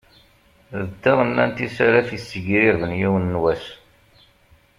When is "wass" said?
3.41-3.65